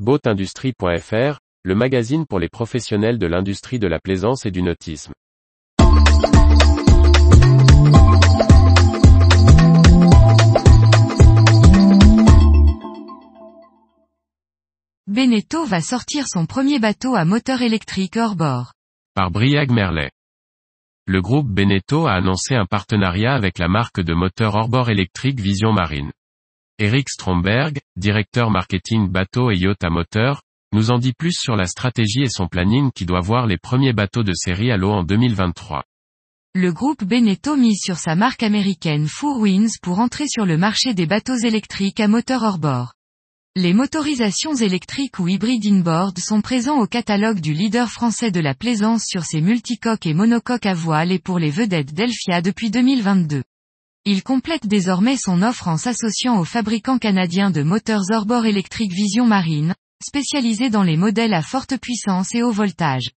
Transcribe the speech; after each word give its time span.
Boatindustrie.fr, 0.00 1.38
le 1.62 1.74
magazine 1.76 2.26
pour 2.26 2.40
les 2.40 2.48
professionnels 2.48 3.16
de 3.16 3.28
l'industrie 3.28 3.78
de 3.78 3.86
la 3.86 4.00
plaisance 4.00 4.44
et 4.44 4.50
du 4.50 4.60
nautisme. 4.60 5.12
Beneteau 15.06 15.64
va 15.64 15.80
sortir 15.80 16.24
son 16.26 16.46
premier 16.46 16.80
bateau 16.80 17.14
à 17.14 17.24
moteur 17.24 17.62
électrique 17.62 18.16
hors 18.16 18.34
bord. 18.34 18.72
Par 19.14 19.30
Briag 19.30 19.70
Merlet. 19.70 20.10
Le 21.06 21.22
groupe 21.22 21.46
Beneteau 21.46 22.08
a 22.08 22.14
annoncé 22.14 22.56
un 22.56 22.66
partenariat 22.66 23.34
avec 23.34 23.60
la 23.60 23.68
marque 23.68 24.00
de 24.00 24.12
moteur 24.12 24.56
hors-bord 24.56 24.90
électrique 24.90 25.38
Vision 25.38 25.72
Marine. 25.72 26.10
Eric 26.80 27.08
Stromberg, 27.08 27.78
directeur 27.94 28.50
marketing 28.50 29.08
bateau 29.08 29.52
et 29.52 29.56
yacht 29.56 29.84
à 29.84 29.90
moteur, 29.90 30.42
nous 30.72 30.90
en 30.90 30.98
dit 30.98 31.12
plus 31.12 31.32
sur 31.32 31.54
la 31.54 31.66
stratégie 31.66 32.22
et 32.22 32.28
son 32.28 32.48
planning 32.48 32.90
qui 32.90 33.06
doit 33.06 33.20
voir 33.20 33.46
les 33.46 33.58
premiers 33.58 33.92
bateaux 33.92 34.24
de 34.24 34.32
série 34.34 34.72
à 34.72 34.76
l'eau 34.76 34.90
en 34.90 35.04
2023. 35.04 35.84
Le 36.56 36.72
groupe 36.72 37.04
Beneteau 37.04 37.56
mise 37.56 37.78
sur 37.80 37.98
sa 37.98 38.16
marque 38.16 38.42
américaine 38.42 39.06
Four 39.06 39.38
Winds 39.38 39.78
pour 39.82 40.00
entrer 40.00 40.26
sur 40.26 40.46
le 40.46 40.58
marché 40.58 40.94
des 40.94 41.06
bateaux 41.06 41.36
électriques 41.36 42.00
à 42.00 42.08
moteur 42.08 42.42
hors 42.42 42.58
bord. 42.58 42.94
Les 43.54 43.72
motorisations 43.72 44.56
électriques 44.56 45.20
ou 45.20 45.28
hybrides 45.28 45.66
inboard 45.66 46.18
sont 46.18 46.40
présents 46.40 46.80
au 46.80 46.88
catalogue 46.88 47.38
du 47.38 47.52
leader 47.52 47.88
français 47.88 48.32
de 48.32 48.40
la 48.40 48.54
plaisance 48.54 49.04
sur 49.06 49.22
ses 49.22 49.40
multicoques 49.40 50.06
et 50.06 50.14
monocoques 50.14 50.66
à 50.66 50.74
voile 50.74 51.12
et 51.12 51.20
pour 51.20 51.38
les 51.38 51.50
vedettes 51.50 51.94
Delphia 51.94 52.42
depuis 52.42 52.72
2022. 52.72 53.44
Il 54.06 54.22
complète 54.22 54.66
désormais 54.66 55.16
son 55.16 55.40
offre 55.40 55.66
en 55.66 55.78
s'associant 55.78 56.38
au 56.38 56.44
fabricant 56.44 56.98
canadien 56.98 57.50
de 57.50 57.62
moteurs 57.62 58.02
hors-bord 58.10 58.44
électriques 58.44 58.92
Vision 58.92 59.24
Marine, 59.24 59.74
spécialisé 60.04 60.68
dans 60.68 60.82
les 60.82 60.98
modèles 60.98 61.32
à 61.32 61.40
forte 61.40 61.78
puissance 61.78 62.34
et 62.34 62.42
haut 62.42 62.52
voltage. 62.52 63.12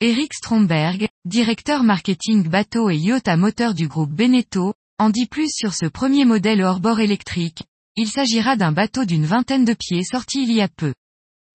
Eric 0.00 0.34
Stromberg, 0.34 1.08
directeur 1.24 1.84
marketing 1.84 2.46
bateau 2.46 2.90
et 2.90 2.98
yacht 2.98 3.28
à 3.28 3.38
moteur 3.38 3.72
du 3.72 3.88
groupe 3.88 4.12
Beneteau, 4.12 4.74
en 4.98 5.08
dit 5.08 5.24
plus 5.24 5.50
sur 5.50 5.72
ce 5.72 5.86
premier 5.86 6.26
modèle 6.26 6.60
hors-bord 6.60 7.00
électrique. 7.00 7.62
Il 7.96 8.08
s'agira 8.08 8.56
d'un 8.56 8.72
bateau 8.72 9.06
d'une 9.06 9.24
vingtaine 9.24 9.64
de 9.64 9.72
pieds 9.72 10.04
sorti 10.04 10.42
il 10.42 10.52
y 10.52 10.60
a 10.60 10.68
peu. 10.68 10.92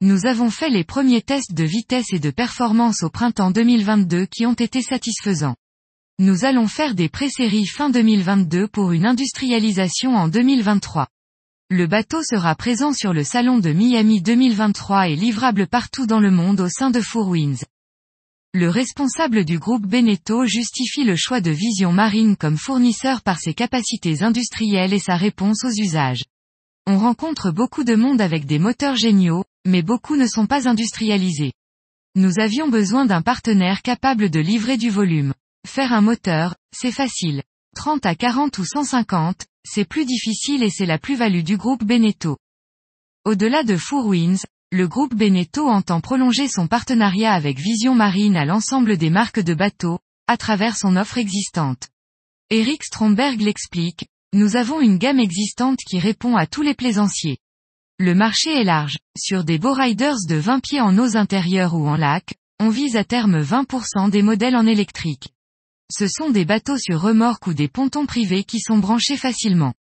Nous 0.02 0.26
avons 0.26 0.50
fait 0.50 0.70
les 0.70 0.84
premiers 0.84 1.22
tests 1.22 1.54
de 1.54 1.66
vitesse 1.66 2.14
et 2.14 2.20
de 2.20 2.32
performance 2.32 3.04
au 3.04 3.12
printemps 3.12 3.52
2022 3.52 4.26
qui 4.26 4.48
ont 4.48 4.54
été 4.54 4.82
satisfaisants. 4.82 5.56
Nous 6.22 6.44
allons 6.44 6.68
faire 6.68 6.96
des 6.96 7.08
pré-séries 7.08 7.66
fin 7.66 7.90
2022 7.90 8.68
pour 8.68 8.92
une 8.92 9.06
industrialisation 9.06 10.18
en 10.18 10.28
2023. 10.28 11.08
Le 11.70 11.88
bateau 11.88 12.22
sera 12.24 12.56
présent 12.56 12.92
sur 12.92 13.14
le 13.14 13.24
salon 13.24 13.58
de 13.60 13.72
Miami 13.72 14.22
2023 14.22 15.08
et 15.08 15.16
livrable 15.16 15.66
partout 15.66 16.08
dans 16.08 16.20
le 16.20 16.30
monde 16.30 16.60
au 16.60 16.68
sein 16.68 16.92
de 16.92 17.00
Four 17.00 17.30
Winds. 17.30 17.64
Le 18.54 18.68
responsable 18.68 19.46
du 19.46 19.60
groupe 19.60 19.88
Beneteau 19.88 20.44
justifie 20.44 21.06
le 21.06 21.16
choix 21.16 21.40
de 21.40 21.52
Vision 21.52 21.94
Marine 21.94 22.36
comme 22.36 22.58
fournisseur 22.58 23.22
par 23.22 23.40
ses 23.40 23.54
capacités 23.54 24.22
industrielles 24.22 24.92
et 24.92 25.00
sa 25.00 25.16
réponse 25.16 25.64
aux 25.64 25.82
usages. 25.82 26.26
On 26.86 26.98
rencontre 26.98 27.50
beaucoup 27.50 27.86
de 27.86 27.96
monde 27.96 28.20
avec 28.20 28.46
des 28.46 28.60
moteurs 28.60 28.98
géniaux, 28.98 29.46
mais 29.66 29.84
beaucoup 29.84 30.18
ne 30.18 30.28
sont 30.28 30.48
pas 30.48 30.68
industrialisés. 30.68 31.54
Nous 32.16 32.40
avions 32.40 32.68
besoin 32.68 33.06
d'un 33.06 33.22
partenaire 33.22 33.82
capable 33.82 34.30
de 34.30 34.42
livrer 34.42 34.76
du 34.76 34.90
volume. 34.90 35.34
Faire 35.68 35.94
un 35.94 36.02
moteur, 36.02 36.56
c'est 36.76 36.92
facile. 36.92 37.44
30 37.76 38.06
à 38.06 38.16
40 38.16 38.58
ou 38.58 38.66
150, 38.66 39.46
c'est 39.66 39.86
plus 39.86 40.06
difficile 40.06 40.64
et 40.64 40.70
c'est 40.70 40.86
la 40.86 40.98
plus-value 40.98 41.44
du 41.44 41.58
groupe 41.58 41.84
Beneteau. 41.84 42.38
Au-delà 43.26 43.64
de 43.64 43.78
Four 43.78 44.08
Winds, 44.08 44.46
le 44.72 44.88
groupe 44.88 45.16
Beneteau 45.16 45.68
entend 45.68 46.02
prolonger 46.02 46.48
son 46.48 46.68
partenariat 46.68 47.34
avec 47.34 47.60
Vision 47.60 47.94
Marine 47.94 48.38
à 48.38 48.46
l'ensemble 48.46 48.98
des 48.98 49.10
marques 49.10 49.40
de 49.40 49.54
bateaux, 49.54 50.00
à 50.28 50.38
travers 50.38 50.78
son 50.78 50.96
offre 50.96 51.18
existante. 51.18 51.90
Eric 52.50 52.84
Stromberg 52.84 53.42
l'explique, 53.42 54.08
nous 54.34 54.56
avons 54.56 54.80
une 54.80 54.98
gamme 54.98 55.20
existante 55.20 55.80
qui 55.88 56.00
répond 56.00 56.36
à 56.36 56.48
tous 56.48 56.62
les 56.62 56.74
plaisanciers. 56.74 57.38
Le 57.98 58.16
marché 58.16 58.52
est 58.52 58.64
large, 58.64 58.98
sur 59.18 59.44
des 59.44 59.58
beaux 59.58 59.74
riders 59.74 60.18
de 60.28 60.36
20 60.36 60.60
pieds 60.62 60.82
en 60.82 60.98
eaux 60.98 61.18
intérieures 61.18 61.74
ou 61.74 61.88
en 61.88 61.98
lac, 61.98 62.36
on 62.60 62.70
vise 62.70 62.96
à 62.96 63.04
terme 63.04 63.42
20% 63.42 64.10
des 64.10 64.22
modèles 64.22 64.56
en 64.56 64.66
électrique. 64.66 65.34
Ce 65.92 66.08
sont 66.08 66.30
des 66.30 66.46
bateaux 66.46 66.78
sur 66.78 67.02
remorque 67.02 67.48
ou 67.48 67.54
des 67.54 67.68
pontons 67.68 68.06
privés 68.06 68.44
qui 68.44 68.60
sont 68.60 68.78
branchés 68.78 69.18
facilement. 69.18 69.74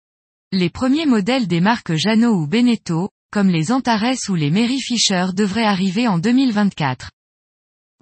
Les 0.53 0.71
premiers 0.71 1.07
modèles 1.07 1.49
des 1.49 1.61
marques 1.61 1.95
Jeannot 1.95 2.35
ou 2.35 2.47
Beneteau, 2.47 3.11
comme 3.33 3.49
les 3.49 3.73
Antares 3.73 4.15
ou 4.29 4.35
les 4.35 4.51
Mary 4.51 4.81
Fisher 4.81 5.27
devraient 5.35 5.65
arriver 5.65 6.07
en 6.07 6.19
2024. 6.19 7.11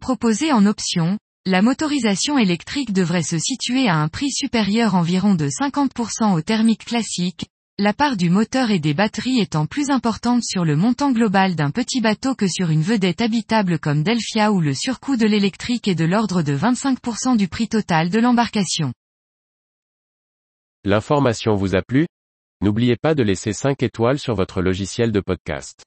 Proposée 0.00 0.52
en 0.52 0.66
option, 0.66 1.18
la 1.46 1.62
motorisation 1.62 2.38
électrique 2.38 2.92
devrait 2.92 3.22
se 3.22 3.38
situer 3.38 3.88
à 3.88 3.96
un 3.96 4.08
prix 4.08 4.30
supérieur 4.30 4.94
environ 4.94 5.34
de 5.34 5.48
50% 5.48 6.34
au 6.34 6.42
thermique 6.42 6.84
classique, 6.84 7.46
la 7.78 7.92
part 7.92 8.16
du 8.16 8.30
moteur 8.30 8.70
et 8.70 8.78
des 8.78 8.94
batteries 8.94 9.40
étant 9.40 9.66
plus 9.66 9.90
importante 9.90 10.44
sur 10.44 10.64
le 10.64 10.76
montant 10.76 11.10
global 11.10 11.56
d'un 11.56 11.72
petit 11.72 12.00
bateau 12.00 12.36
que 12.36 12.46
sur 12.46 12.70
une 12.70 12.82
vedette 12.82 13.20
habitable 13.20 13.80
comme 13.80 14.04
Delphia 14.04 14.52
où 14.52 14.60
le 14.60 14.74
surcoût 14.74 15.16
de 15.16 15.26
l'électrique 15.26 15.88
est 15.88 15.96
de 15.96 16.04
l'ordre 16.04 16.42
de 16.42 16.56
25% 16.56 17.36
du 17.36 17.48
prix 17.48 17.66
total 17.66 18.10
de 18.10 18.20
l'embarcation. 18.20 18.92
L'information 20.84 21.56
vous 21.56 21.74
a 21.74 21.82
plu? 21.82 22.06
N'oubliez 22.60 22.96
pas 22.96 23.16
de 23.16 23.24
laisser 23.24 23.52
5 23.52 23.82
étoiles 23.82 24.20
sur 24.20 24.36
votre 24.36 24.62
logiciel 24.62 25.10
de 25.10 25.20
podcast. 25.20 25.84